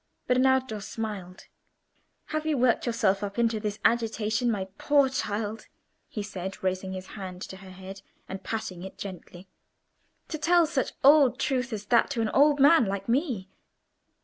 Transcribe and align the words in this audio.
Bernardo 0.25 0.79
smiled. 0.79 1.45
"Have 2.33 2.47
you 2.47 2.57
worked 2.57 2.87
yourself 2.87 3.23
up 3.23 3.37
into 3.37 3.59
this 3.59 3.77
agitation, 3.85 4.49
my 4.49 4.65
poor 4.79 5.09
child," 5.09 5.67
he 6.09 6.23
said, 6.23 6.63
raising 6.63 6.93
his 6.93 7.09
hand 7.09 7.39
to 7.43 7.57
her 7.57 7.69
head 7.69 8.01
and 8.27 8.43
patting 8.43 8.81
it 8.81 8.97
gently, 8.97 9.47
"to 10.27 10.39
tell 10.39 10.65
such 10.65 10.93
old 11.03 11.37
truth 11.39 11.71
as 11.71 11.85
that 11.85 12.09
to 12.09 12.21
an 12.21 12.29
old 12.29 12.59
man 12.59 12.85
like 12.87 13.07
me?" 13.07 13.47